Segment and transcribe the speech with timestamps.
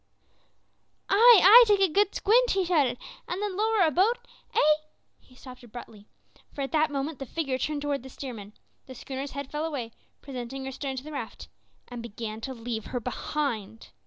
[1.11, 4.17] "Ay, ay, take a good squint," he shouted, "an' then lower a boat
[4.55, 4.83] eh!"
[5.29, 6.07] He stopped abruptly,
[6.51, 8.53] for at that moment the figure turned towards the steersman;
[8.87, 11.49] the schooner's head fell away, presenting her stern to the raft,
[11.87, 13.89] and began to leave her behind.